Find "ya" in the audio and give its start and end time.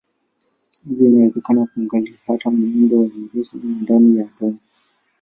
4.17-4.25